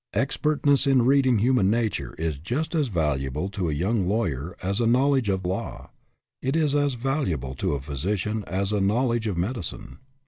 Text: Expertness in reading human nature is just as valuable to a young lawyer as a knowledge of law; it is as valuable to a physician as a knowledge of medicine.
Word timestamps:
Expertness 0.15 0.87
in 0.87 1.03
reading 1.03 1.37
human 1.37 1.69
nature 1.69 2.15
is 2.17 2.39
just 2.39 2.73
as 2.73 2.87
valuable 2.87 3.49
to 3.49 3.69
a 3.69 3.73
young 3.73 4.07
lawyer 4.07 4.57
as 4.63 4.79
a 4.79 4.87
knowledge 4.87 5.29
of 5.29 5.45
law; 5.45 5.91
it 6.41 6.55
is 6.55 6.75
as 6.75 6.95
valuable 6.95 7.53
to 7.53 7.73
a 7.73 7.79
physician 7.79 8.43
as 8.47 8.73
a 8.73 8.81
knowledge 8.81 9.27
of 9.27 9.37
medicine. 9.37 9.99